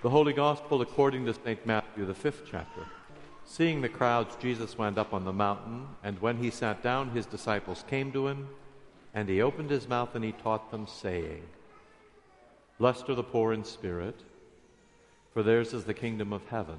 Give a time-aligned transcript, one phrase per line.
[0.00, 1.66] The Holy Gospel according to St.
[1.66, 2.86] Matthew, the fifth chapter.
[3.44, 7.26] Seeing the crowds, Jesus went up on the mountain, and when he sat down, his
[7.26, 8.48] disciples came to him,
[9.12, 11.42] and he opened his mouth and he taught them, saying,
[12.78, 14.20] Blessed are the poor in spirit,
[15.34, 16.78] for theirs is the kingdom of heaven.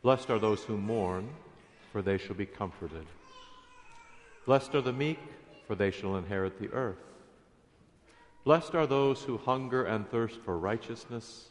[0.00, 1.28] Blessed are those who mourn,
[1.92, 3.04] for they shall be comforted.
[4.46, 5.18] Blessed are the meek,
[5.66, 7.04] for they shall inherit the earth.
[8.42, 11.50] Blessed are those who hunger and thirst for righteousness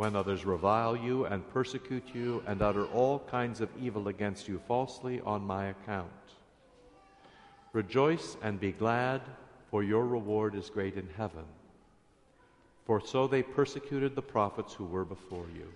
[0.00, 4.58] when others revile you and persecute you and utter all kinds of evil against you
[4.66, 6.08] falsely on my account.
[7.74, 9.20] Rejoice and be glad,
[9.70, 11.44] for your reward is great in heaven.
[12.86, 15.70] For so they persecuted the prophets who were before you.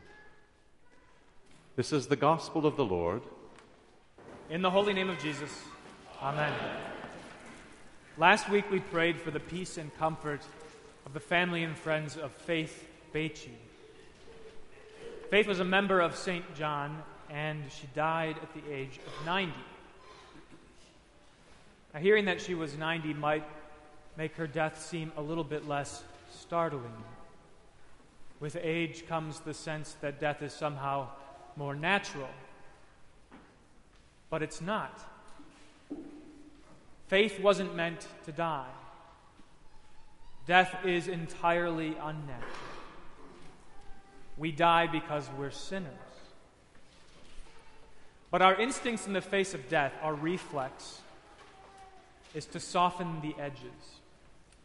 [1.77, 3.21] This is the gospel of the Lord.
[4.49, 5.51] In the holy name of Jesus,
[6.23, 6.55] Amen.
[8.17, 10.41] Last week we prayed for the peace and comfort
[11.05, 13.59] of the family and friends of Faith Beachy.
[15.31, 16.55] Faith was a member of St.
[16.55, 19.53] John, and she died at the age of 90.
[21.93, 23.45] Now, hearing that she was 90 might
[24.17, 26.93] make her death seem a little bit less startling.
[28.39, 31.09] With age comes the sense that death is somehow
[31.57, 32.29] more natural.
[34.29, 35.01] But it's not.
[37.07, 38.71] Faith wasn't meant to die.
[40.47, 42.74] Death is entirely unnatural.
[44.37, 45.93] We die because we're sinners.
[48.31, 51.01] But our instincts in the face of death, our reflex,
[52.35, 54.01] is to soften the edges,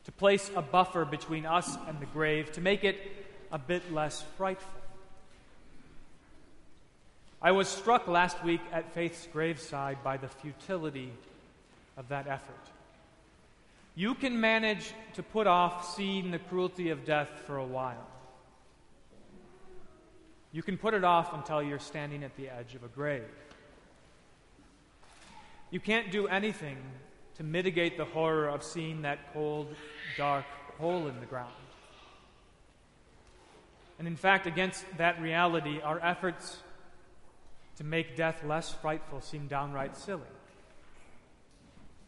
[0.06, 2.98] to place a buffer between us and the grave, to make it
[3.52, 4.72] a bit less frightful.
[7.42, 11.12] I was struck last week at Faith's graveside by the futility
[11.96, 12.56] of that effort.
[13.96, 18.08] You can manage to put off seeing the cruelty of death for a while.
[20.52, 23.24] You can put it off until you're standing at the edge of a grave.
[25.72, 26.78] You can't do anything
[27.36, 29.76] to mitigate the horror of seeing that cold,
[30.18, 30.46] dark
[30.80, 31.54] hole in the ground.
[34.00, 36.58] And in fact, against that reality, our efforts
[37.78, 40.22] to make death less frightful seem downright silly.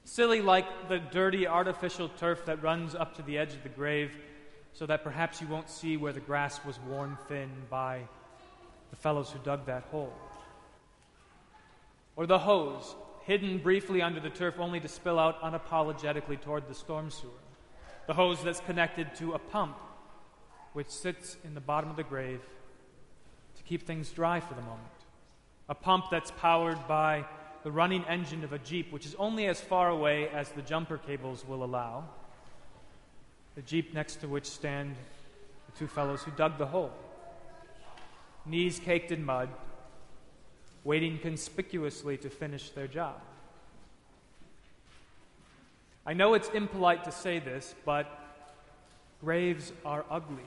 [0.03, 4.17] Silly like the dirty artificial turf that runs up to the edge of the grave
[4.73, 8.01] so that perhaps you won't see where the grass was worn thin by
[8.91, 10.13] the fellows who dug that hole.
[12.15, 16.75] Or the hose, hidden briefly under the turf only to spill out unapologetically toward the
[16.75, 17.31] storm sewer.
[18.05, 19.77] The hose that's connected to a pump
[20.73, 22.41] which sits in the bottom of the grave
[23.57, 24.81] to keep things dry for the moment.
[25.69, 27.25] A pump that's powered by
[27.63, 30.97] the running engine of a Jeep, which is only as far away as the jumper
[30.97, 32.05] cables will allow.
[33.55, 34.95] The Jeep next to which stand
[35.67, 36.91] the two fellows who dug the hole
[38.45, 39.49] knees caked in mud,
[40.83, 43.21] waiting conspicuously to finish their job.
[46.05, 48.07] I know it's impolite to say this, but
[49.21, 50.43] graves are ugly.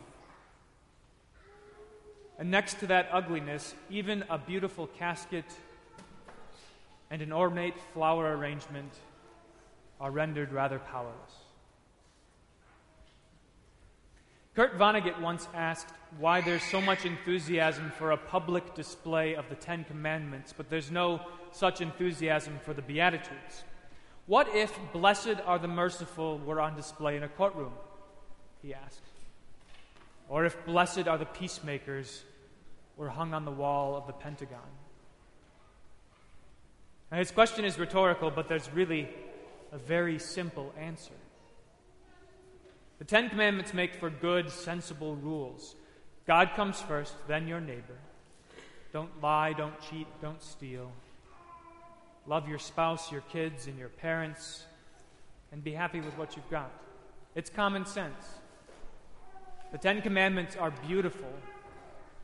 [2.39, 5.45] And next to that ugliness, even a beautiful casket
[7.11, 8.93] and an ornate flower arrangement
[10.01, 11.44] are rendered rather powerless.
[14.55, 19.57] Kurt Vonnegut once asked why there's so much enthusiasm for a public display of the
[19.57, 21.21] Ten Commandments, but there's no
[21.51, 23.65] such enthusiasm for the Beatitudes.
[24.27, 27.73] What if blessed are the merciful were on display in a courtroom?
[28.63, 29.03] He asked.
[30.29, 32.23] Or if blessed are the peacemakers
[32.97, 34.61] were hung on the wall of the Pentagon?
[37.11, 39.09] Now, his question is rhetorical, but there's really
[39.73, 41.13] a very simple answer.
[43.05, 45.75] The Ten Commandments make for good, sensible rules.
[46.27, 47.99] God comes first, then your neighbor.
[48.95, 50.91] Don't lie, don't cheat, don't steal.
[52.27, 54.65] Love your spouse, your kids, and your parents,
[55.53, 56.71] and be happy with what you've got.
[57.35, 58.25] It's common sense.
[59.71, 61.35] The Ten Commandments are beautiful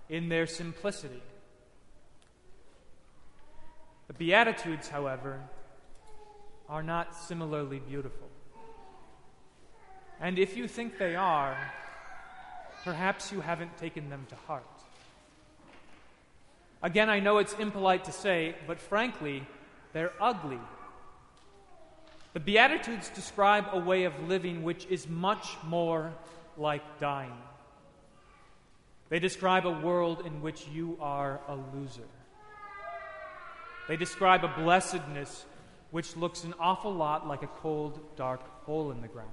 [0.09, 1.23] in their simplicity.
[4.07, 5.41] The Beatitudes, however,
[6.71, 8.31] are not similarly beautiful.
[10.21, 11.57] And if you think they are,
[12.85, 14.65] perhaps you haven't taken them to heart.
[16.83, 19.47] Again, I know it's impolite to say, but frankly,
[19.93, 20.59] they're ugly.
[22.33, 26.13] The Beatitudes describe a way of living which is much more
[26.57, 27.37] like dying.
[29.09, 32.09] They describe a world in which you are a loser.
[33.89, 35.45] They describe a blessedness
[35.91, 39.31] which looks an awful lot like a cold, dark hole in the ground.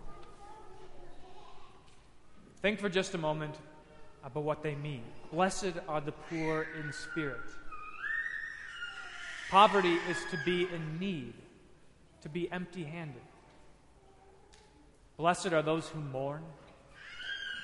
[2.61, 3.55] Think for just a moment
[4.23, 5.03] about what they mean.
[5.31, 7.39] Blessed are the poor in spirit.
[9.49, 11.33] Poverty is to be in need,
[12.21, 13.21] to be empty handed.
[15.17, 16.43] Blessed are those who mourn.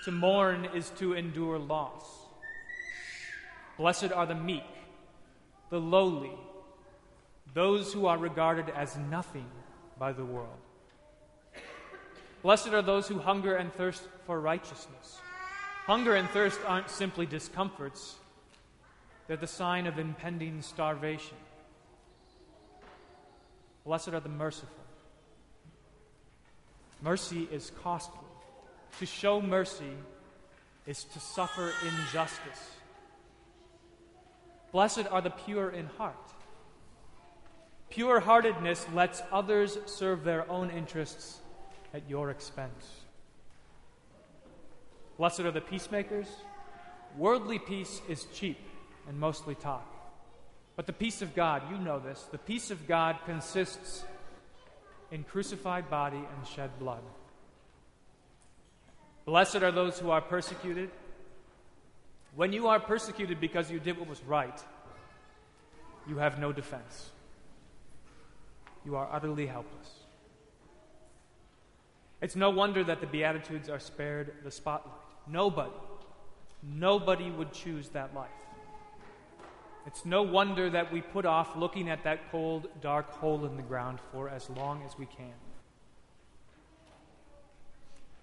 [0.06, 2.04] To mourn is to endure loss.
[3.78, 4.64] Blessed are the meek,
[5.70, 6.32] the lowly,
[7.54, 9.48] those who are regarded as nothing
[9.98, 10.63] by the world.
[12.44, 15.22] Blessed are those who hunger and thirst for righteousness.
[15.86, 18.16] Hunger and thirst aren't simply discomforts,
[19.28, 21.38] they're the sign of impending starvation.
[23.86, 24.84] Blessed are the merciful.
[27.02, 28.20] Mercy is costly.
[29.00, 29.94] To show mercy
[30.86, 32.72] is to suffer injustice.
[34.72, 36.16] Blessed are the pure in heart.
[37.90, 41.40] Pure heartedness lets others serve their own interests
[41.94, 42.90] at your expense.
[45.18, 46.28] Blessed are the peacemakers.
[47.18, 48.58] Worldly peace is cheap
[49.08, 49.88] and mostly talk.
[50.76, 54.04] But the peace of God, you know this, the peace of God consists
[55.12, 57.04] in crucified body and shed blood.
[59.26, 60.90] Blessed are those who are persecuted.
[62.36, 64.60] When you are persecuted because you did what was right,
[66.08, 67.12] you have no defense.
[68.84, 70.03] You are utterly helpless.
[72.24, 74.96] It's no wonder that the Beatitudes are spared the spotlight.
[75.28, 75.74] Nobody,
[76.64, 78.30] nobody would choose that life.
[79.86, 83.62] It's no wonder that we put off looking at that cold, dark hole in the
[83.62, 85.34] ground for as long as we can.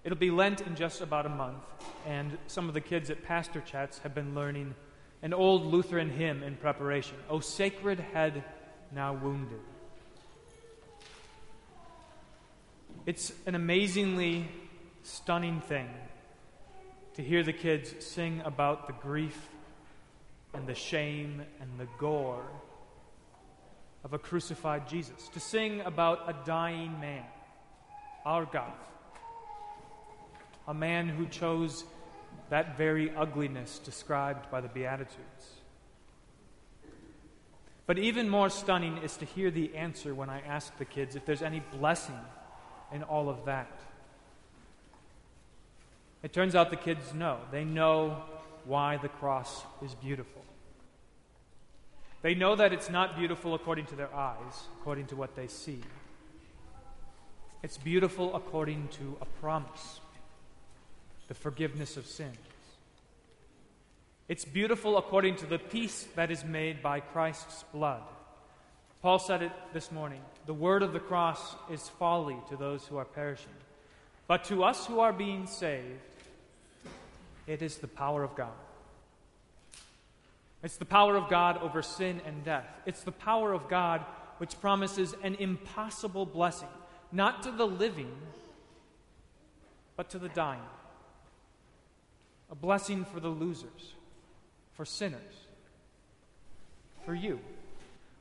[0.03, 1.63] It'll be Lent in just about a month,
[2.07, 4.73] and some of the kids at Pastor Chats have been learning
[5.21, 8.43] an old Lutheran hymn in preparation O sacred head
[8.91, 9.59] now wounded.
[13.03, 14.47] It's an amazingly
[15.01, 15.89] stunning thing
[17.15, 19.49] to hear the kids sing about the grief
[20.53, 22.45] and the shame and the gore
[24.03, 27.23] of a crucified Jesus, to sing about a dying man,
[28.23, 28.73] our God,
[30.67, 31.85] a man who chose
[32.51, 35.61] that very ugliness described by the Beatitudes.
[37.87, 41.25] But even more stunning is to hear the answer when I ask the kids if
[41.25, 42.19] there's any blessing
[42.93, 43.71] in all of that.
[46.23, 47.39] It turns out the kids know.
[47.51, 48.23] They know
[48.65, 50.43] why the cross is beautiful.
[52.21, 55.81] They know that it's not beautiful according to their eyes, according to what they see.
[57.63, 59.99] It's beautiful according to a promise
[61.27, 62.35] the forgiveness of sins.
[64.27, 68.01] It's beautiful according to the peace that is made by Christ's blood.
[69.01, 72.97] Paul said it this morning the word of the cross is folly to those who
[72.97, 73.51] are perishing.
[74.27, 75.99] But to us who are being saved,
[77.47, 78.53] it is the power of God.
[80.63, 82.65] It's the power of God over sin and death.
[82.85, 84.01] It's the power of God
[84.37, 86.67] which promises an impossible blessing,
[87.11, 88.11] not to the living,
[89.95, 90.61] but to the dying.
[92.49, 93.93] A blessing for the losers,
[94.73, 95.45] for sinners,
[97.05, 97.39] for you.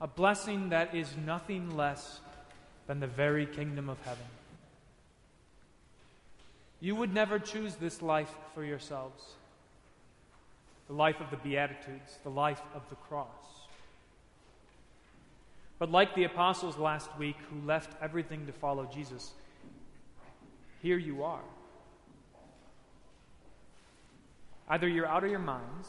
[0.00, 2.20] A blessing that is nothing less
[2.86, 4.24] than the very kingdom of heaven.
[6.80, 9.34] You would never choose this life for yourselves
[10.88, 13.28] the life of the Beatitudes, the life of the cross.
[15.78, 19.30] But like the apostles last week who left everything to follow Jesus,
[20.82, 21.44] here you are.
[24.68, 25.88] Either you're out of your minds,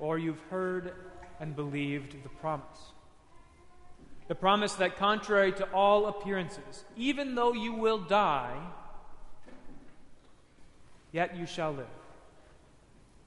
[0.00, 0.92] or you've heard
[1.40, 2.92] and believed the promise.
[4.28, 8.56] The promise that, contrary to all appearances, even though you will die,
[11.10, 11.86] yet you shall live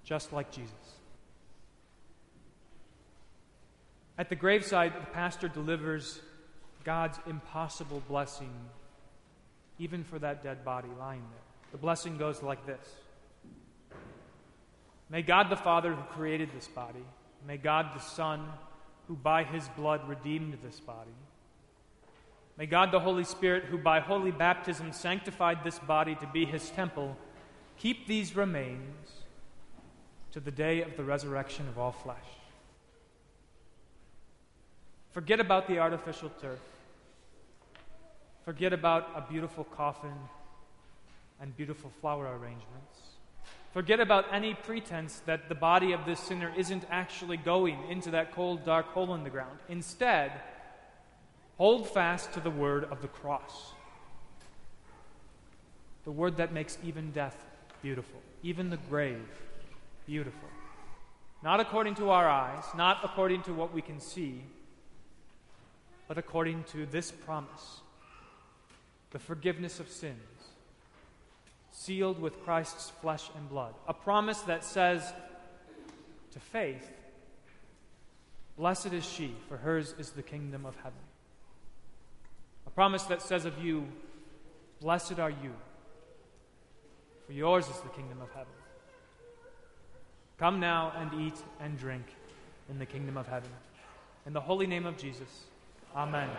[0.04, 0.74] just like Jesus.
[4.18, 6.20] At the graveside, the pastor delivers
[6.84, 8.52] God's impossible blessing,
[9.80, 11.40] even for that dead body lying there.
[11.72, 12.88] The blessing goes like this
[15.10, 17.04] May God the Father, who created this body,
[17.46, 18.46] May God the Son,
[19.08, 21.16] who by his blood redeemed this body,
[22.58, 26.70] may God the Holy Spirit, who by holy baptism sanctified this body to be his
[26.70, 27.18] temple,
[27.78, 29.12] keep these remains
[30.32, 32.18] to the day of the resurrection of all flesh.
[35.12, 36.60] Forget about the artificial turf.
[38.46, 40.16] Forget about a beautiful coffin
[41.40, 43.13] and beautiful flower arrangements.
[43.74, 48.32] Forget about any pretense that the body of this sinner isn't actually going into that
[48.34, 49.58] cold, dark hole in the ground.
[49.68, 50.32] Instead,
[51.58, 53.74] hold fast to the word of the cross.
[56.04, 57.44] The word that makes even death
[57.82, 59.26] beautiful, even the grave
[60.06, 60.50] beautiful.
[61.42, 64.44] Not according to our eyes, not according to what we can see,
[66.08, 67.80] but according to this promise
[69.12, 70.18] the forgiveness of sins,
[71.74, 73.74] sealed with Christ's flesh and blood.
[73.88, 75.12] A promise that says
[76.32, 76.90] to faith,
[78.58, 80.94] Blessed is she, for hers is the kingdom of heaven.
[82.68, 83.88] A promise that says of you,
[84.80, 85.52] Blessed are you,
[87.26, 88.54] for yours is the kingdom of heaven.
[90.38, 92.06] Come now and eat and drink
[92.70, 93.50] in the kingdom of heaven.
[94.26, 95.46] In the holy name of Jesus,
[95.96, 96.30] Amen.